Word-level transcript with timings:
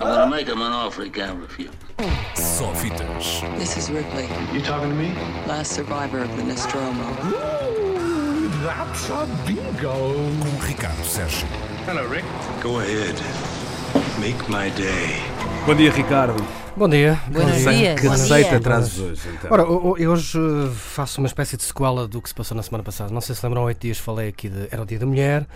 I'm 0.00 0.08
gonna 0.08 0.28
make 0.28 0.48
him 0.48 0.60
an 0.60 0.72
offer 0.72 1.04
he 1.04 1.10
can't 1.10 1.40
refuse. 1.40 1.70
Só 2.34 2.74
fitas. 2.74 3.42
This 3.58 3.76
is 3.76 3.88
Ripley, 3.90 4.26
You 4.52 4.60
talking 4.60 4.88
to 4.90 4.94
me? 4.96 5.14
last 5.46 5.70
survivor 5.70 6.18
of 6.18 6.36
the 6.36 6.42
Nostromo. 6.42 7.04
That's 8.64 9.08
a 9.10 9.24
bingo. 9.46 10.14
Com 10.40 10.66
Ricardo 10.66 11.00
Sérgio. 11.04 11.46
Hello, 11.86 12.04
Rick. 12.08 12.24
Go 12.60 12.80
ahead. 12.80 13.14
Make 14.18 14.48
my 14.48 14.68
day. 14.70 15.22
Bom 15.64 15.76
dia, 15.76 15.92
Ricardo. 15.92 16.34
Bom 16.76 16.88
dia. 16.88 17.20
Bom 17.28 17.44
dia. 17.70 17.94
Que 17.94 18.08
receita 18.08 18.58
trazes 18.58 18.98
hoje, 18.98 19.28
então? 19.28 19.52
Ora, 19.52 19.62
eu 19.62 20.10
hoje 20.10 20.38
faço 20.74 21.20
uma 21.20 21.28
espécie 21.28 21.56
de 21.56 21.62
sequela 21.62 22.08
do 22.08 22.20
que 22.20 22.28
se 22.28 22.34
passou 22.34 22.56
na 22.56 22.64
semana 22.64 22.82
passada. 22.82 23.12
Não 23.12 23.20
sei 23.20 23.32
se 23.36 23.46
lembram, 23.46 23.62
há 23.62 23.66
oito 23.66 23.80
dias 23.80 23.98
falei 23.98 24.28
aqui 24.28 24.48
de. 24.48 24.66
Era 24.72 24.82
o 24.82 24.86
Dia 24.86 24.98
da 24.98 25.06
Mulher. 25.06 25.46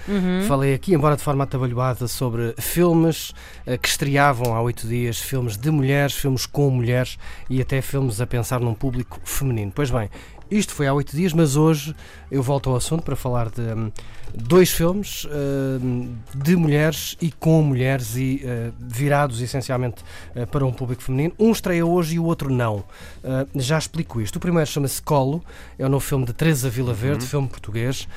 Falei 0.47 0.75
aqui, 0.75 0.95
embora 0.95 1.17
de 1.17 1.23
forma 1.23 1.43
atabalhoada, 1.43 2.07
sobre 2.07 2.55
filmes 2.59 3.33
eh, 3.67 3.77
que 3.77 3.89
estreavam 3.89 4.55
há 4.55 4.61
oito 4.63 4.87
dias, 4.87 5.19
filmes 5.19 5.57
de 5.57 5.71
mulheres, 5.73 6.15
filmes 6.15 6.47
com 6.47 6.71
mulheres 6.71 7.19
e 7.51 7.61
até 7.61 7.81
filmes 7.83 8.21
a 8.21 8.27
pensar 8.27 8.61
num 8.61 8.75
público 8.75 9.21
feminino. 9.25 9.73
Pois 9.75 9.91
bem, 9.91 10.09
isto 10.51 10.75
foi 10.75 10.87
há 10.87 10.95
oito 10.95 11.15
dias, 11.15 11.33
mas 11.33 11.57
hoje 11.57 11.95
eu 12.31 12.43
volto 12.43 12.71
ao 12.71 12.77
assunto 12.77 13.03
para 13.03 13.17
falar 13.17 13.51
de 13.51 13.61
hum, 13.61 13.91
dois 14.35 14.71
filmes 14.71 15.27
hum, 15.27 16.15
de 16.35 16.57
mulheres 16.57 17.17
e 17.21 17.31
com 17.31 17.63
mulheres 17.63 18.17
e 18.17 18.43
eh, 18.45 18.71
virados 18.79 19.41
essencialmente 19.41 20.05
eh, 20.35 20.47
para 20.47 20.65
um 20.65 20.73
público 20.73 21.03
feminino. 21.03 21.35
Um 21.39 21.51
estreia 21.51 21.85
hoje 21.85 22.17
e 22.17 22.19
o 22.19 22.25
outro 22.25 22.51
não. 22.51 22.77
Uh, 22.77 23.49
já 23.57 23.79
explico 23.79 24.21
isto. 24.21 24.37
O 24.37 24.41
primeiro 24.41 24.69
chama-se 24.69 25.01
Colo, 25.03 25.43
é 25.79 25.85
o 25.85 25.89
novo 25.89 26.05
filme 26.05 26.25
de 26.25 26.33
Teresa 26.33 26.69
Vila 26.71 26.95
Verde, 26.95 27.27
filme 27.27 27.49
português, 27.49 28.09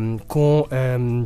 um, 0.00 0.18
com. 0.18 0.66
um, 1.00 1.24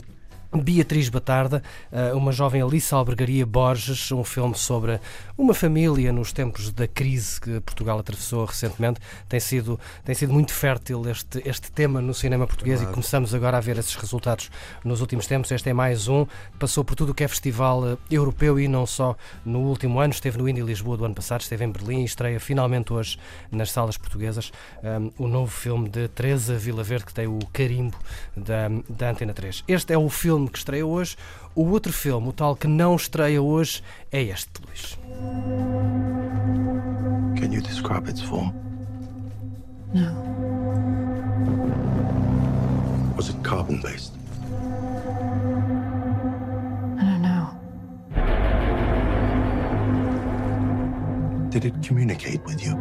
Beatriz 0.52 1.10
Batarda, 1.10 1.62
uh, 1.92 2.16
uma 2.16 2.32
jovem 2.32 2.62
Alice 2.62 2.94
Albergaria 2.94 3.44
Borges, 3.44 4.10
um 4.12 4.24
filme 4.24 4.54
sobre 4.54 4.98
uma 5.36 5.52
família 5.52 6.10
nos 6.10 6.32
tempos 6.32 6.72
da 6.72 6.88
crise 6.88 7.38
que 7.38 7.60
Portugal 7.60 7.98
atravessou 7.98 8.46
recentemente. 8.46 8.98
Tem 9.28 9.38
sido, 9.38 9.78
tem 10.04 10.14
sido 10.14 10.32
muito 10.32 10.52
fértil 10.52 11.06
este, 11.08 11.42
este 11.44 11.70
tema 11.70 12.00
no 12.00 12.14
cinema 12.14 12.46
português 12.46 12.80
e 12.80 12.86
começamos 12.86 13.34
agora 13.34 13.58
a 13.58 13.60
ver 13.60 13.76
esses 13.76 13.94
resultados 13.94 14.50
nos 14.82 15.02
últimos 15.02 15.26
tempos. 15.26 15.50
Este 15.50 15.68
é 15.68 15.74
mais 15.74 16.08
um, 16.08 16.26
passou 16.58 16.82
por 16.82 16.94
tudo 16.94 17.12
o 17.12 17.14
que 17.14 17.24
é 17.24 17.28
festival 17.28 17.82
uh, 17.82 17.98
europeu 18.10 18.58
e 18.58 18.66
não 18.66 18.86
só 18.86 19.16
no 19.44 19.60
último 19.60 20.00
ano, 20.00 20.14
esteve 20.14 20.38
no 20.38 20.48
Indie 20.48 20.62
Lisboa 20.62 20.96
do 20.96 21.04
ano 21.04 21.14
passado, 21.14 21.42
esteve 21.42 21.64
em 21.64 21.70
Berlim 21.70 22.02
e 22.02 22.04
estreia 22.04 22.40
finalmente 22.40 22.92
hoje 22.92 23.18
nas 23.52 23.70
salas 23.70 23.98
portuguesas 23.98 24.50
um, 24.82 25.24
o 25.24 25.28
novo 25.28 25.50
filme 25.50 25.88
de 25.90 26.08
Teresa 26.08 26.56
Vila 26.56 26.82
Verde 26.82 27.04
que 27.04 27.14
tem 27.14 27.26
o 27.26 27.38
carimbo 27.52 27.96
da, 28.34 28.68
da 28.88 29.10
Antena 29.10 29.34
3. 29.34 29.64
Este 29.68 29.92
é 29.92 29.98
o 29.98 30.08
filme 30.08 30.37
que 30.46 30.58
estreia 30.58 30.86
hoje. 30.86 31.16
O 31.54 31.64
outro 31.70 31.92
filme, 31.92 32.28
o 32.28 32.32
tal 32.32 32.54
que 32.54 32.68
não 32.68 32.94
estreia 32.94 33.42
hoje, 33.42 33.82
é 34.12 34.22
este, 34.22 34.50
Luís. 34.64 34.98
Can 37.36 37.52
you 37.52 37.62
describe 37.62 38.08
its 38.08 38.20
form? 38.20 38.52
No. 39.94 40.12
Was 43.16 43.30
it 43.30 43.42
carbon 43.42 43.80
based? 43.80 44.12
I 46.98 47.04
don't 47.04 47.22
know. 47.22 47.50
Did 51.50 51.64
it 51.64 51.74
communicate 51.82 52.44
with 52.44 52.62
you? 52.64 52.76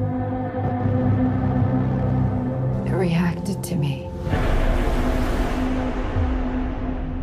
It 2.86 2.94
reacted 2.94 3.64
to 3.64 3.76
me. 3.76 4.08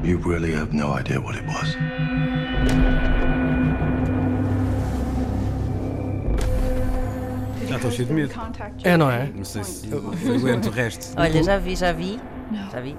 You 0.05 0.19
really 0.19 0.53
have 0.55 0.73
no 0.75 0.93
idea 0.93 1.19
what 1.21 1.35
it 1.35 1.47
was. 1.47 1.77
Já 7.69 7.77
estou 7.77 7.91
cheio 7.91 8.09
de 8.09 8.15
medo. 8.15 8.35
É, 8.83 8.97
não 8.97 9.11
é? 9.11 9.29
Não 9.35 9.45
sei 9.45 9.65
se 9.65 9.89
aguento 9.89 10.67
o 10.67 10.71
resto. 10.71 11.15
Olha, 11.19 11.43
já 11.43 11.59
vi, 11.59 11.77
já 11.77 11.93
vi. 11.93 12.21
Já 12.71 12.81
vi. 12.81 12.97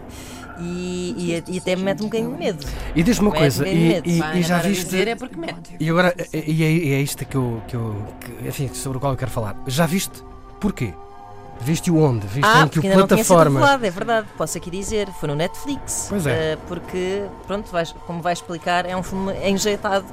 E, 0.59 1.15
e, 1.47 1.53
e 1.55 1.57
até 1.59 1.75
me 1.75 1.83
mete 1.83 2.01
um 2.01 2.05
bocadinho 2.05 2.31
de 2.31 2.38
medo. 2.38 2.65
E 2.95 3.03
diz-me 3.03 3.27
uma 3.27 3.35
coisa, 3.35 3.67
e, 3.67 4.01
e- 4.05 4.21
e 4.39 4.41
já 4.41 4.57
viste. 4.59 4.85
dizer 4.85 5.07
é 5.09 5.15
porque 5.15 5.38
mete. 5.38 5.75
E 5.79 5.89
agora, 5.89 6.15
e 6.33 6.63
é, 6.63 6.95
é 6.97 7.01
isto 7.01 7.25
que 7.25 7.35
eu, 7.35 7.61
que 7.67 7.75
eu 7.75 7.95
que, 8.21 8.47
enfim, 8.47 8.69
sobre 8.73 8.97
o 8.97 9.01
qual 9.01 9.13
eu 9.13 9.17
quero 9.17 9.31
falar. 9.31 9.55
Já 9.67 9.85
viste? 9.85 10.23
Porquê? 10.59 10.94
Viste-o 11.61 11.97
onde? 11.97 12.27
Viste 12.27 12.41
Ah, 12.45 12.61
em 12.61 12.67
que 12.67 12.73
porque 12.75 12.88
ainda 12.88 12.99
não 12.99 13.07
tinha 13.07 13.23
sido 13.23 13.27
plataforma? 13.27 13.59
revelado, 13.59 13.85
é 13.85 13.89
verdade. 13.89 14.27
Posso 14.38 14.57
aqui 14.57 14.69
dizer, 14.69 15.07
foi 15.19 15.29
no 15.29 15.35
Netflix. 15.35 16.07
Pois 16.09 16.27
é. 16.27 16.53
Eh, 16.53 16.57
porque, 16.67 17.23
pronto, 17.47 17.71
vais, 17.71 17.91
como 18.05 18.21
vais 18.21 18.38
explicar, 18.39 18.85
é 18.85 18.95
um 18.95 19.01
filme 19.03 19.33
enjeitado. 19.49 20.05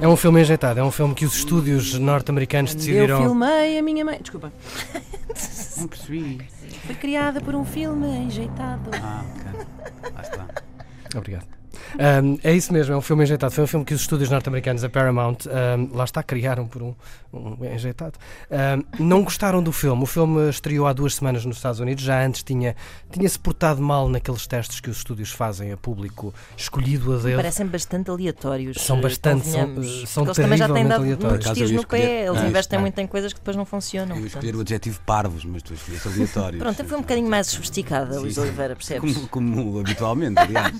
É 0.00 0.06
um 0.06 0.16
filme 0.16 0.40
enjeitado, 0.40 0.78
é 0.78 0.84
um 0.84 0.90
filme 0.90 1.14
que 1.14 1.24
os 1.24 1.34
estúdios 1.34 1.94
norte-americanos 1.98 2.70
Eu 2.72 2.76
decidiram. 2.76 3.22
filmei 3.22 3.78
a 3.78 3.82
minha 3.82 4.04
mãe. 4.04 4.18
Desculpa. 4.20 4.52
Não 5.78 5.88
percebi. 5.88 6.40
Foi 6.86 6.94
criada 6.94 7.40
por 7.40 7.54
um 7.54 7.64
filme 7.64 8.06
enjeitado. 8.06 8.90
Ah, 9.02 9.24
ok. 9.34 9.66
Lá 10.14 10.20
está. 10.22 10.46
Obrigado. 11.16 11.46
Um, 11.98 12.38
é 12.42 12.52
isso 12.54 12.72
mesmo, 12.72 12.94
é 12.94 12.96
um 12.96 13.00
filme 13.00 13.22
enjeitado. 13.24 13.52
Foi 13.52 13.64
um 13.64 13.66
filme 13.66 13.84
que 13.84 13.94
os 13.94 14.00
estúdios 14.02 14.30
norte-americanos, 14.30 14.84
a 14.84 14.88
Paramount, 14.88 15.38
um, 15.46 15.96
lá 15.96 16.04
está, 16.04 16.22
criaram 16.22 16.66
por 16.66 16.82
um, 16.82 16.94
um 17.32 17.56
enjeitado. 17.64 18.14
Um, 18.98 19.04
não 19.04 19.22
gostaram 19.24 19.62
do 19.62 19.72
filme. 19.72 20.02
O 20.02 20.06
filme 20.06 20.48
estreou 20.48 20.86
há 20.86 20.92
duas 20.92 21.14
semanas 21.16 21.44
nos 21.44 21.56
Estados 21.56 21.80
Unidos. 21.80 22.04
Já 22.04 22.24
antes 22.24 22.42
tinha- 22.42 22.76
tinha-se 23.10 23.38
portado 23.38 23.80
mal 23.82 24.08
naqueles 24.08 24.46
testes 24.46 24.80
que 24.80 24.90
os 24.90 24.98
estúdios 24.98 25.30
fazem 25.30 25.72
a 25.72 25.76
público 25.76 26.32
escolhido 26.56 27.14
a 27.14 27.18
dedo. 27.18 27.36
Parecem 27.36 27.66
bastante 27.66 28.10
aleatórios. 28.10 28.80
São 28.80 29.00
bastante, 29.00 29.46
são- 29.48 29.82
são 30.06 30.24
eles 30.24 30.36
também 30.36 30.58
já 30.58 30.68
têm 30.68 30.86
dado 30.86 31.04
muitos 31.04 31.50
tiros 31.52 31.70
no 31.72 31.86
pé. 31.86 32.26
Eles 32.26 32.40
Ah, 32.40 32.46
investem 32.48 32.78
é. 32.78 32.80
muito 32.80 32.98
em 32.98 33.06
coisas 33.06 33.32
que 33.32 33.40
depois 33.40 33.56
não 33.56 33.64
funcionam. 33.64 34.16
Eu 34.16 34.26
escolher 34.26 34.54
o 34.56 34.60
adjetivo 34.60 35.00
parvos, 35.04 35.44
mas 35.44 35.62
tu 35.62 35.74
escolheste 35.74 36.08
aleatórios. 36.08 36.62
Pronto, 36.62 36.84
foi 36.84 36.98
um 36.98 37.00
bocadinho 37.02 37.28
mais 37.28 37.46
sofisticada, 37.48 38.18
Luís 38.20 38.36
Oliveira, 38.38 38.74
percebes? 38.76 39.14
Como, 39.28 39.28
como 39.28 39.80
habitualmente, 39.80 40.38
aliás. 40.38 40.76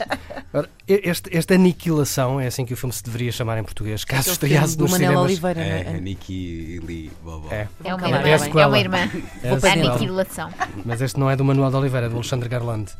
Ora, 0.53 0.69
este, 1.03 1.37
esta 1.37 1.55
aniquilação, 1.55 2.41
é 2.41 2.47
assim 2.47 2.65
que 2.65 2.72
o 2.75 2.77
filme 2.77 2.93
se 2.93 3.03
deveria 3.03 3.31
chamar 3.33 3.59
em 3.59 3.65
português, 3.65 4.05
caso 4.05 4.31
estreasse 4.31 4.77
do 4.77 4.83
nos 4.84 4.93
Manel 4.93 5.09
cinemas. 5.09 5.25
Oliveira, 5.31 5.61
É, 5.61 5.81
é? 5.81 6.03
E 6.28 6.81
Lee 6.84 7.11
Bobo. 7.22 7.49
É, 7.53 7.69
É 7.84 7.94
uma 7.94 8.06
irmã, 8.09 8.19
é 8.21 8.33
a 8.33 8.34
é 8.34 8.38
sequela. 8.38 8.66
uma 8.69 8.78
irmã. 8.78 8.99
é 9.43 9.50
a 9.50 9.55
A 9.55 9.60
sequela. 9.60 9.91
aniquilação. 9.91 10.50
Mas 10.84 11.00
este 11.00 11.19
não 11.19 11.31
é 11.31 11.37
do 11.37 11.44
Manuel 11.44 11.71
de 11.71 11.77
Oliveira, 11.77 12.06
é 12.06 12.09
do 12.09 12.16
Alexandre 12.16 12.49
Garland. 12.49 12.93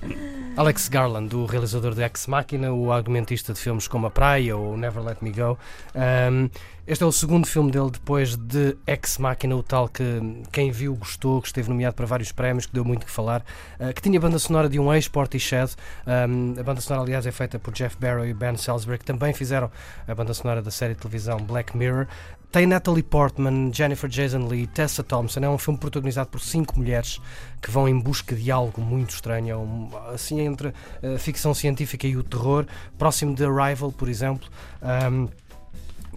Alex 0.57 0.89
Garland, 0.89 1.35
o 1.35 1.47
realizador 1.47 1.95
de 1.95 2.03
Ex 2.03 2.27
Machina, 2.27 2.73
o 2.73 2.93
argumentista 2.93 3.53
de 3.53 3.61
filmes 3.61 3.87
como 3.87 4.07
A 4.07 4.11
Praia 4.11 4.57
ou 4.57 4.77
Never 4.77 5.03
Let 5.03 5.19
Me 5.23 5.31
Go. 5.31 5.57
Um, 5.95 6.51
este 6.91 7.05
é 7.05 7.07
o 7.07 7.13
segundo 7.13 7.47
filme 7.47 7.71
dele 7.71 7.89
depois 7.89 8.35
de 8.35 8.77
Ex 8.85 9.17
Machina, 9.19 9.55
o 9.55 9.63
tal 9.63 9.89
que 9.89 10.03
quem 10.51 10.73
viu 10.73 10.93
gostou, 10.97 11.41
que 11.41 11.47
esteve 11.47 11.69
nomeado 11.69 11.95
para 11.95 12.05
vários 12.05 12.33
prémios, 12.33 12.67
que 12.67 12.73
deu 12.73 12.85
muito 12.85 13.07
que 13.07 13.13
falar, 13.13 13.45
uh, 13.79 13.95
que 13.95 14.03
tinha 14.03 14.19
banda 14.19 14.41
sonora 14.41 14.69
de 14.69 14.77
um 14.77 14.93
ex-Portishead. 14.93 15.77
A 16.05 16.63
banda 16.65 16.81
sonora, 16.81 17.05
aliás, 17.05 17.25
é 17.27 17.31
feita 17.31 17.61
por 17.61 17.73
Jeff 17.75 17.97
Barrow 17.97 18.27
e 18.27 18.35
Ben 18.35 18.57
Salisbury, 18.57 18.99
que 18.99 19.05
também 19.05 19.33
fizeram 19.33 19.71
a 20.09 20.13
banda 20.17 20.35
sonora 20.35 20.61
da 20.61 20.73
série 20.73 20.95
de 20.95 20.99
televisão 20.99 21.39
Black 21.39 21.77
Mirror. 21.77 22.09
Tem 22.51 22.67
Natalie 22.67 23.05
Portman, 23.05 23.71
Jennifer 23.73 24.11
Jason 24.11 24.49
Leigh, 24.49 24.67
Tessa 24.67 25.05
Thompson. 25.05 25.39
É 25.45 25.49
um 25.49 25.59
filme 25.59 25.79
protagonizado 25.79 26.29
por 26.29 26.41
cinco 26.41 26.77
mulheres 26.77 27.21
que 27.63 27.71
vão 27.71 27.89
em 27.89 28.01
busca 28.01 28.35
de 28.35 28.51
algo 28.51 28.81
muito 28.81 29.11
estranho, 29.11 29.93
é 30.11 30.13
assim 30.13 30.41
entre 30.41 30.75
a 31.05 31.17
ficção 31.21 31.55
científica 31.55 32.09
e 32.09 32.17
o 32.17 32.25
terror, 32.25 32.67
próximo 32.99 33.33
de 33.33 33.45
Arrival, 33.45 33.93
por 33.93 34.09
exemplo. 34.09 34.49
Um, 34.83 35.29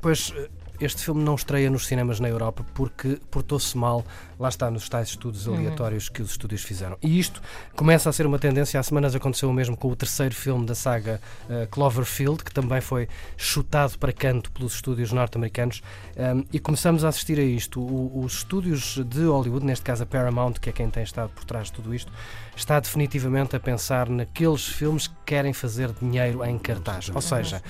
pois 0.02 0.34
eh, 0.36 0.50
este 0.80 1.04
filme 1.04 1.24
não 1.24 1.36
estreia 1.36 1.70
nos 1.70 1.86
cinemas 1.88 2.20
na 2.20 2.28
Europa 2.28 2.66
porque 2.74 3.20
portou-se 3.32 3.78
mal, 3.78 4.04
lá 4.40 4.50
está, 4.50 4.70
nos 4.72 4.90
tais 4.90 5.10
estudos 5.10 5.48
aleatórios 5.48 6.10
que 6.10 6.22
os 6.22 6.32
estúdios 6.32 6.64
fizeram. 6.64 6.98
E 7.02 7.20
isto 7.20 7.42
começa 7.76 8.10
a 8.10 8.14
ser 8.14 8.26
uma 8.26 8.40
tendência. 8.40 8.80
Há 8.80 8.84
semanas 8.84 9.16
aconteceu 9.16 9.50
o 9.50 9.54
mesmo 9.54 9.78
com 9.78 9.90
o 9.90 9.96
terceiro 9.96 10.34
filme 10.36 10.66
da 10.66 10.76
saga 10.76 11.22
eh, 11.50 11.68
Cloverfield, 11.72 12.44
que 12.44 12.52
também 12.52 12.82
foi 12.82 13.08
chutado 13.38 13.98
para 13.98 14.12
canto 14.12 14.52
pelos 14.52 14.74
estúdios 14.76 15.12
norte-americanos. 15.12 15.82
Um, 16.18 16.44
e 16.52 16.60
começamos 16.60 17.04
a 17.06 17.10
assistir 17.10 17.40
a 17.40 17.44
isto. 17.44 17.80
O- 17.80 18.24
os 18.24 18.34
estúdios 18.38 18.98
de 19.06 19.26
Hollywood, 19.26 19.66
neste 19.66 19.84
caso 19.86 20.04
a 20.04 20.06
Paramount, 20.06 20.54
que 20.60 20.70
é 20.70 20.74
quem 20.74 20.90
tem 20.90 21.04
estado 21.04 21.30
por 21.30 21.44
trás 21.46 21.68
de 21.68 21.74
tudo 21.74 21.94
isto, 21.94 22.12
está 22.56 22.80
definitivamente 22.80 23.56
a 23.56 23.60
pensar 23.60 24.10
naqueles 24.10 24.66
filmes 24.68 25.08
que 25.08 25.16
querem 25.26 25.54
fazer 25.54 25.92
dinheiro 25.94 26.44
em 26.46 26.58
cartaz. 26.60 27.10
Ou 27.14 27.22
seja, 27.22 27.64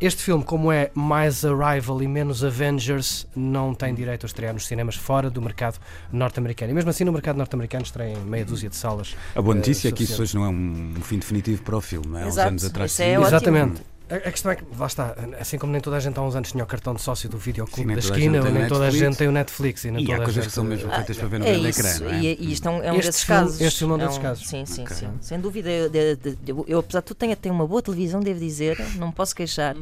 este 0.00 0.22
filme, 0.22 0.44
como 0.44 0.70
é 0.70 0.90
mais 0.94 1.44
Arrival 1.44 2.02
e 2.02 2.08
menos 2.08 2.44
Avengers, 2.44 3.26
não 3.34 3.74
tem 3.74 3.94
direito 3.94 4.24
a 4.24 4.26
estrear 4.26 4.52
nos 4.52 4.66
cinemas 4.66 4.94
fora 4.94 5.30
do 5.30 5.40
mercado 5.40 5.78
norte-americano. 6.12 6.72
E 6.72 6.74
mesmo 6.74 6.90
assim, 6.90 7.04
no 7.04 7.12
mercado 7.12 7.36
norte-americano, 7.36 7.84
estreia 7.84 8.12
em 8.12 8.20
meia 8.20 8.44
dúzia 8.44 8.68
de 8.68 8.76
salas. 8.76 9.16
A 9.34 9.40
boa 9.40 9.54
eh, 9.54 9.58
notícia 9.58 9.88
é 9.88 9.92
que 9.92 10.02
isso 10.02 10.14
suficientes. 10.14 10.34
hoje 10.34 10.36
não 10.36 10.44
é 10.44 10.98
um, 10.98 11.02
fim 11.02 11.18
definitivo 11.18 11.62
para 11.62 11.76
o 11.76 11.80
filme, 11.80 12.08
não 12.08 12.18
é? 12.18 12.22
Há 12.24 12.26
uns 12.26 12.38
anos 12.38 12.64
atrás. 12.64 12.92
isso 12.92 13.02
é. 13.02 13.14
Exatamente. 13.14 13.82
A, 14.08 14.14
a 14.14 14.30
questão 14.30 14.52
é 14.52 14.56
que, 14.56 14.62
lá 14.78 14.86
está, 14.86 15.16
assim 15.40 15.58
como 15.58 15.72
nem 15.72 15.80
toda 15.80 15.96
a 15.96 16.00
gente 16.00 16.16
há 16.16 16.22
uns 16.22 16.36
anos 16.36 16.52
tinha 16.52 16.62
o 16.62 16.66
cartão 16.66 16.94
de 16.94 17.02
sócio 17.02 17.28
do 17.28 17.36
videoclube 17.38 17.92
da 17.92 17.98
esquina, 17.98 18.40
tem 18.40 18.52
nem 18.52 18.68
toda 18.68 18.86
a 18.86 18.90
gente 18.90 19.16
tem 19.16 19.26
o 19.26 19.32
Netflix 19.32 19.84
e 19.84 19.90
nem 19.90 20.04
E 20.04 20.06
toda 20.06 20.18
há 20.18 20.24
coisas 20.24 20.34
gente. 20.34 20.46
que 20.46 20.52
são 20.52 20.62
mesmo 20.62 20.88
feitas 20.92 21.16
para 21.16 21.26
ver 21.28 21.40
no 21.40 21.46
É 21.46 21.50
grande 21.52 21.68
ecrã, 21.70 21.98
não 22.00 22.10
é? 22.10 22.20
e, 22.20 22.36
e 22.40 22.52
isto 22.52 22.68
é 22.68 22.70
um, 22.70 22.82
é 22.84 22.92
um 22.92 22.94
Este 22.96 23.06
desses 23.06 23.24
filme- 23.24 23.40
casos. 23.42 23.60
este 23.60 23.78
filme 23.80 23.92
é 23.92 23.96
um 23.96 23.98
desses 23.98 24.18
um- 24.18 24.22
casos. 24.22 24.46
Sim, 24.48 24.64
sim, 24.64 24.82
Ok. 24.82 24.96
sim. 24.96 25.08
Sem 25.20 25.40
dúvida. 25.40 25.68
Eu, 25.70 25.90
eu- 25.92 26.18
eu- 26.46 26.64
eu, 26.68 26.78
apesar 26.78 27.00
de 27.00 27.06
tudo, 27.06 27.16
tenho, 27.16 27.34
tenho 27.34 27.54
uma 27.54 27.66
boa 27.66 27.82
televisão, 27.82 28.20
devo 28.20 28.38
dizer, 28.38 28.78
não 28.96 29.08
me 29.08 29.12
posso 29.12 29.34
queixar. 29.34 29.74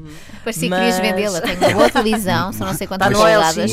Parecia 0.43 0.63
que 0.63 0.69
Mas- 0.71 0.79
querias 0.97 0.99
vendê-la. 1.01 1.41
Tenho 1.43 1.59
uma 1.61 1.73
boa 1.75 1.91
televisão, 1.91 2.53
são 2.55 2.67
não 2.67 2.75
sei 2.75 2.87
quantas. 2.87 3.09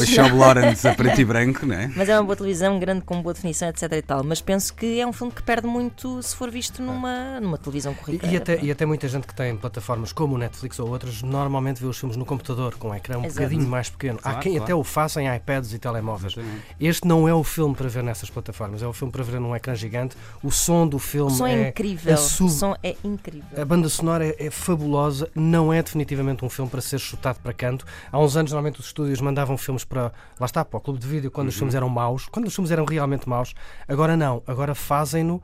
Os 0.02 0.08
Shaw 0.10 0.36
Lawrence 0.36 0.86
a 0.86 0.94
preto 0.94 1.22
e 1.22 1.24
branco, 1.26 1.66
não 1.66 1.76
é? 1.76 1.90
Mas 1.96 2.10
é 2.10 2.18
uma 2.18 2.24
boa 2.26 2.36
televisão, 2.36 2.78
grande, 2.78 3.02
com 3.06 3.22
boa 3.22 3.34
definição, 3.34 3.70
etc 3.70 3.84
e 3.94 4.02
tal. 4.02 4.22
Mas 4.24 4.42
penso 4.42 4.74
que 4.74 5.00
é 5.00 5.08
um 5.08 5.14
filme 5.14 5.32
que 5.32 5.42
perde 5.44 5.66
muito 5.66 6.22
se 6.22 6.36
for 6.36 6.52
visto 6.52 6.82
numa, 6.82 7.40
numa 7.40 7.58
televisão 7.58 7.94
corriqueira. 7.94 8.34
e 8.34 8.38
até, 8.38 8.60
e 8.62 8.70
até 8.70 8.86
muita 8.86 9.08
gente 9.08 9.26
que 9.26 9.34
tem 9.34 9.56
plataformas 9.56 10.12
como 10.12 10.36
o 10.36 10.41
Netflix 10.42 10.78
ou 10.80 10.90
outras 10.90 11.22
normalmente 11.22 11.80
vê 11.82 11.88
os 11.88 11.98
filmes 11.98 12.18
no 12.18 12.26
computador 12.26 12.76
com 12.76 12.90
um 12.90 12.96
ecrã 12.96 13.18
um 13.18 13.26
Exato. 13.26 13.36
bocadinho 13.36 13.68
mais 13.70 13.90
pequeno. 13.90 14.20
Há 14.20 14.22
Claro, 14.24 14.40
quem 14.40 14.52
claro. 14.54 14.64
até 14.66 14.76
o 14.76 14.84
faça 14.84 15.22
em 15.22 15.34
iPads 15.36 15.74
e 15.74 15.80
telemóveis. 15.80 16.34
Exatamente. 16.34 16.64
Este 16.80 17.08
não 17.08 17.28
é 17.28 17.34
o 17.34 17.44
filme 17.44 17.74
para 17.76 17.88
ver 17.88 18.04
nessas 18.04 18.30
plataformas, 18.30 18.84
é 18.84 18.88
o 18.88 18.94
filme 18.94 19.12
para 19.12 19.24
ver 19.24 19.40
num 19.40 19.56
ecrã 19.56 19.74
gigante. 19.74 20.18
O 20.44 20.52
som 20.52 20.86
do 20.88 20.98
O 20.98 21.00
filme 21.00 21.32
som 21.32 21.48
é, 21.48 21.70
incrível. 21.70 22.14
a 22.14 22.18
sub- 22.18 22.50
O 22.50 22.54
som 22.54 22.76
é 22.84 22.96
incrível. 23.04 23.62
A 23.62 23.64
banda 23.66 23.88
sonora 23.88 24.26
é, 24.28 24.48
é 24.48 24.52
fabulosa, 24.52 25.30
não 25.36 25.72
é 25.72 25.82
definitivamente 25.82 26.44
um 26.44 26.50
filme 26.50 26.70
para 26.70 26.82
ser 26.82 27.00
chutado 27.00 27.40
para 27.42 27.54
canto. 27.54 27.86
Há 28.12 28.20
uns 28.20 28.36
anos, 28.36 28.52
normalmente, 28.52 28.80
os 28.80 28.88
estúdios 28.88 29.22
mandavam 29.22 29.58
filmes 29.58 29.84
para. 29.86 30.12
Lá 30.40 30.46
está, 30.46 30.66
para 30.66 30.78
o 30.78 30.82
clube 30.82 31.00
de 31.00 31.08
vídeo, 31.08 31.32
quando 31.32 31.48
os 31.50 31.56
filmes 31.56 31.76
eram 31.76 31.88
maus, 31.90 32.28
quando 32.32 32.48
os 32.48 32.56
filmes 32.56 32.72
eram 32.72 32.84
realmente 32.86 33.30
maus. 33.30 33.54
Agora 33.88 34.18
não, 34.18 34.42
agora 34.48 34.74
fazem-no 34.76 35.42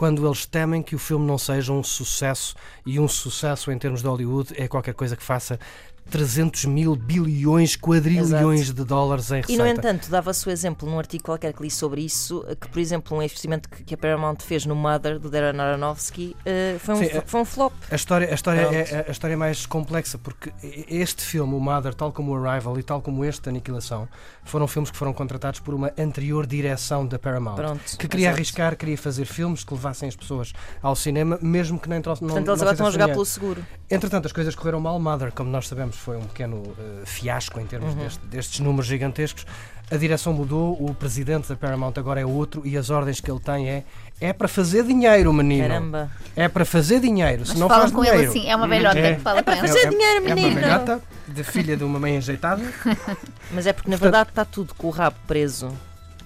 quando 0.00 0.26
eles 0.26 0.46
temem 0.46 0.82
que 0.82 0.94
o 0.94 0.98
filme 0.98 1.26
não 1.26 1.36
seja 1.36 1.74
um 1.74 1.82
sucesso. 1.82 2.56
E 2.86 2.98
um 2.98 3.06
sucesso 3.06 3.70
em 3.70 3.78
termos 3.78 4.00
de 4.00 4.08
Hollywood 4.08 4.54
é 4.56 4.66
qualquer 4.66 4.94
coisa 4.94 5.14
que 5.14 5.22
faça 5.22 5.60
300 6.10 6.64
mil 6.66 6.94
bilhões, 6.96 7.76
quadrilhões 7.76 8.72
de 8.72 8.84
dólares 8.84 9.30
em 9.30 9.38
E 9.38 9.40
receita. 9.42 9.62
no 9.62 9.68
entanto, 9.68 10.10
dava-se 10.10 10.46
o 10.48 10.50
exemplo 10.50 10.88
num 10.88 10.98
artigo 10.98 11.24
qualquer 11.24 11.52
que 11.52 11.62
li 11.62 11.70
sobre 11.70 12.02
isso, 12.02 12.44
que 12.60 12.68
por 12.68 12.78
exemplo 12.78 13.16
um 13.16 13.22
investimento 13.22 13.68
que 13.68 13.94
a 13.94 13.96
Paramount 13.96 14.36
fez 14.40 14.66
no 14.66 14.74
Mother 14.74 15.18
do 15.18 15.30
Darren 15.30 15.58
Aronofsky 15.60 16.36
eh, 16.44 16.76
foi, 16.80 16.94
um, 16.94 16.98
Sim, 16.98 17.04
é- 17.04 17.22
foi 17.24 17.40
um 17.40 17.44
flop. 17.44 17.72
A 17.90 17.94
história, 17.94 18.28
a, 18.30 18.34
história 18.34 18.62
Pronto. 18.62 18.74
é, 18.74 19.04
a 19.08 19.10
história 19.10 19.34
é 19.34 19.36
mais 19.36 19.66
complexa 19.66 20.18
porque 20.18 20.52
este 20.88 21.22
filme, 21.22 21.54
o 21.54 21.60
Mother, 21.60 21.94
tal 21.94 22.12
como 22.12 22.32
o 22.32 22.46
Arrival 22.46 22.78
e 22.78 22.82
tal 22.82 23.00
como 23.00 23.24
este, 23.24 23.48
Aniquilação, 23.48 24.08
foram 24.44 24.66
filmes 24.66 24.90
que 24.90 24.96
foram 24.96 25.12
contratados 25.12 25.60
por 25.60 25.74
uma 25.74 25.92
anterior 25.98 26.46
direção 26.46 27.06
da 27.06 27.18
Paramount. 27.18 27.56
Pronto, 27.56 27.96
que 27.98 28.08
queria 28.08 28.26
exato. 28.26 28.36
arriscar, 28.36 28.76
queria 28.76 28.98
fazer 28.98 29.24
filmes 29.24 29.62
que 29.64 29.72
levassem 29.72 30.08
as 30.08 30.16
pessoas 30.16 30.52
ao 30.82 30.96
cinema, 30.96 31.38
mesmo 31.40 31.78
que 31.78 31.88
nem 31.88 32.00
trouxessem. 32.00 32.28
Portanto, 32.28 32.48
eles 32.48 32.60
agora 32.60 32.74
estão 32.74 32.86
a 32.86 32.90
jogar 32.90 33.08
pelo 33.08 33.24
seguro. 33.24 33.64
Entretanto, 33.90 34.26
as 34.26 34.32
coisas 34.32 34.54
correram 34.54 34.78
mal. 34.80 34.98
Mother, 35.00 35.32
como 35.32 35.50
nós 35.50 35.66
sabemos, 35.66 35.96
foi 35.96 36.16
um 36.16 36.22
pequeno 36.24 36.62
eh, 36.78 37.02
fiasco 37.04 37.58
em 37.58 37.62
Uhum. 37.62 37.68
termos 37.68 37.94
deste- 37.94 38.26
destes 38.26 38.60
números 38.60 38.86
gigantescos. 38.86 39.44
A 39.90 39.96
direção 39.96 40.32
mudou, 40.32 40.74
o 40.80 40.94
presidente 40.94 41.48
da 41.48 41.56
Paramount 41.56 41.94
agora 41.96 42.20
é 42.20 42.24
outro 42.24 42.62
e 42.64 42.76
as 42.76 42.90
ordens 42.90 43.20
que 43.20 43.28
ele 43.28 43.40
tem 43.40 43.68
é 43.68 43.84
é 44.20 44.32
para 44.34 44.46
fazer 44.46 44.84
dinheiro, 44.84 45.32
menino. 45.32 45.66
Caramba. 45.66 46.10
É 46.36 46.46
para 46.46 46.64
fazer 46.64 47.00
dinheiro. 47.00 47.44
Se 47.46 47.56
não 47.58 47.66
falam 47.68 47.84
faz 47.84 47.92
com 47.94 48.02
dinheiro. 48.02 48.20
ele 48.22 48.28
assim, 48.28 48.48
é 48.50 48.54
uma 48.54 48.68
velhota 48.68 48.98
É. 48.98 49.14
que 49.14 49.20
fala 49.22 49.42
com 49.42 49.50
ele. 49.50 49.60
fazer 49.60 49.88
dinheiro, 49.88 50.16
É 50.16 50.20
uma 50.20 50.34
menino. 50.34 50.60
velhota, 50.60 51.00
de 51.26 51.42
filha 51.42 51.76
de 51.76 51.82
uma 51.82 51.98
mãe 51.98 52.16
ajeitada. 52.18 52.62
Mas 53.50 53.66
é 53.66 53.72
porque 53.72 53.88
na 53.90 53.96
Portanto- 53.96 54.00
verdade 54.12 54.28
está 54.28 54.44
tudo 54.44 54.74
com 54.74 54.86
o 54.88 54.90
rabo 54.90 55.16
preso. 55.26 55.72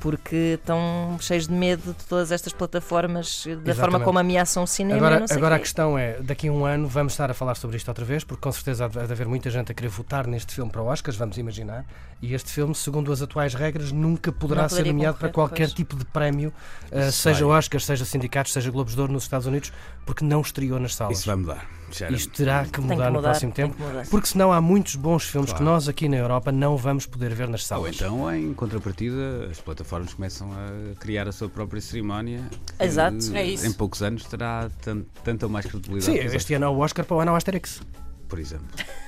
Porque 0.04 0.58
estão 0.60 1.16
cheios 1.18 1.48
de 1.48 1.54
medo 1.54 1.94
de 1.98 2.04
todas 2.04 2.30
estas 2.30 2.52
plataformas, 2.52 3.42
da 3.46 3.52
forma 3.54 3.70
Exatamente. 3.70 4.04
como 4.04 4.18
ameaçam 4.18 4.62
o 4.62 4.66
cinema. 4.66 4.98
Agora, 4.98 5.20
não 5.20 5.26
sei 5.26 5.36
agora 5.38 5.54
a 5.54 5.58
questão 5.58 5.98
é, 5.98 6.20
daqui 6.20 6.48
a 6.48 6.52
um 6.52 6.66
ano 6.66 6.86
vamos 6.86 7.14
estar 7.14 7.30
a 7.30 7.34
falar 7.34 7.54
sobre 7.54 7.78
isto 7.78 7.88
outra 7.88 8.04
vez, 8.04 8.22
porque 8.22 8.42
com 8.42 8.52
certeza 8.52 8.84
há 8.84 8.88
de 8.88 8.98
haver 9.00 9.26
muita 9.26 9.48
gente 9.48 9.72
a 9.72 9.74
querer 9.74 9.88
votar 9.88 10.26
neste 10.26 10.54
filme 10.54 10.70
para 10.70 10.82
Oscars, 10.82 11.16
vamos 11.16 11.38
imaginar, 11.38 11.86
e 12.20 12.34
este 12.34 12.50
filme, 12.52 12.74
segundo 12.74 13.10
as 13.12 13.22
atuais 13.22 13.54
regras, 13.54 13.92
nunca 13.92 14.30
poderá 14.30 14.68
ser 14.68 14.84
nomeado 14.84 15.16
para 15.16 15.30
qualquer 15.30 15.68
pois. 15.68 15.72
tipo 15.72 15.96
de 15.96 16.04
prémio, 16.04 16.52
uh, 16.92 17.10
seja 17.10 17.46
Oscars, 17.46 17.86
seja 17.86 18.04
sindicatos, 18.04 18.52
seja 18.52 18.70
Globos 18.70 18.94
de 18.94 19.00
Ouro 19.00 19.12
nos 19.12 19.22
Estados 19.22 19.46
Unidos, 19.46 19.72
porque 20.04 20.22
não 20.22 20.42
estreou 20.42 20.78
nas 20.78 20.94
salas. 20.94 21.18
Isso 21.18 21.26
vai 21.26 21.36
mudar. 21.36 21.66
Já 21.90 22.10
Isto 22.10 22.32
terá 22.32 22.64
que 22.64 22.80
mudar, 22.80 22.96
que 22.96 23.02
no 23.04 23.10
mudar, 23.12 23.28
próximo 23.30 23.52
tem 23.52 23.68
tempo, 23.70 23.76
que 23.76 24.10
porque 24.10 24.26
senão 24.26 24.52
há 24.52 24.60
muitos 24.60 24.96
bons 24.96 25.24
filmes 25.24 25.52
que 25.52 25.58
Claro. 25.58 25.72
nós 25.72 25.88
aqui 25.88 26.08
na 26.08 26.16
Europa 26.16 26.50
não 26.50 26.76
vamos 26.76 27.06
poder 27.06 27.32
ver 27.34 27.46
nas 27.48 27.60
Ou 27.60 27.66
salas. 27.66 27.94
então, 27.96 28.34
em 28.34 28.52
contrapartida, 28.52 29.46
as 29.50 29.60
plataformas 29.60 29.93
começam 30.14 30.50
a 30.52 30.94
criar 30.98 31.28
a 31.28 31.32
sua 31.32 31.48
própria 31.48 31.80
cerimónia. 31.80 32.42
que, 32.78 32.84
Exato. 32.84 33.16
É 33.34 33.44
isso. 33.44 33.66
Em 33.66 33.72
poucos 33.72 34.02
anos 34.02 34.24
terá 34.24 34.68
tan- 34.82 35.04
tanta 35.22 35.46
ou 35.46 35.52
mais 35.52 35.66
credibilidade. 35.66 36.18
Sim, 36.18 36.36
este 36.36 36.54
ano 36.54 36.66
há 36.66 36.70
o 36.70 36.78
Oscar 36.80 37.04
para 37.04 37.16
o 37.16 37.20
ano 37.20 37.30
ao 37.30 37.36
Asterix. 37.36 37.80
Por 38.28 38.38
exemplo. 38.38 38.66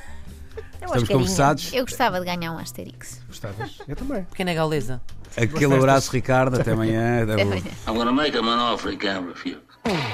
Eu 0.80 0.86
Estamos 0.88 1.10
é 1.10 1.12
conversados. 1.12 1.72
Eu 1.72 1.84
gostava 1.84 2.20
de 2.20 2.26
ganhar 2.26 2.52
um 2.52 2.58
Asterix. 2.58 3.20
Gostavas? 3.26 3.78
Eu 3.88 3.96
também. 3.96 4.22
Pequena 4.24 4.54
galesa. 4.54 5.00
Aquele 5.36 5.74
abraço, 5.74 6.12
Ricardo. 6.12 6.60
Até 6.60 6.72
amanhã. 6.72 7.24
Até 7.32 7.42
amanhã. 7.42 7.62
I'm 7.88 7.94
gonna 7.94 8.12
make 8.12 8.36
him 8.36 8.48
an 8.48 8.72
offer 8.72 8.92
he 8.92 8.96
can't 8.96 9.26
refuse. 9.26 9.58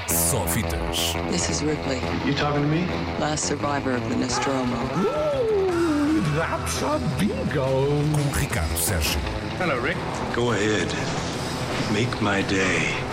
Só 0.08 0.46
fitas. 0.46 1.14
This 1.30 1.48
is 1.48 1.60
Ripley, 1.62 1.98
You 2.26 2.34
talking 2.34 2.62
to 2.62 2.68
me? 2.68 2.86
last 3.20 3.46
survivor 3.46 3.94
of 3.96 4.08
the 4.08 4.16
Nostromo. 4.16 4.74
Ooh, 4.96 6.22
that's 6.36 6.82
a 6.82 6.98
bingo. 7.18 7.66
Com 8.12 8.38
Ricardo 8.38 8.76
Sérgio. 8.78 9.18
Hello, 9.58 9.78
Rick. 9.78 9.96
Go 10.34 10.52
ahead. 10.52 10.88
Make 11.92 12.20
my 12.20 12.42
day. 12.42 13.11